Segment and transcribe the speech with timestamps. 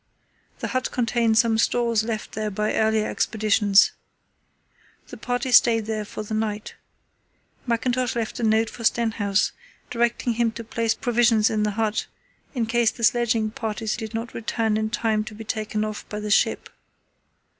[0.61, 3.91] The hut contained some stores left there by earlier Expeditions.
[5.09, 6.73] The party stayed there for the night.
[7.67, 9.51] Mackintosh left a note for Stenhouse
[9.91, 12.07] directing him to place provisions in the hut
[12.55, 16.19] in case the sledging parties did not return in time to be taken off by
[16.19, 16.69] the ship.